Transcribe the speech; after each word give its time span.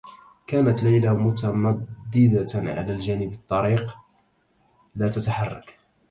كانت 0.47 0.83
ليلى 0.83 1.09
متمدّدة 1.13 2.47
على 2.55 2.91
الجانب 2.93 3.33
الطّريق، 3.33 3.95
لا 4.95 5.07
تتحرّك. 5.09 5.79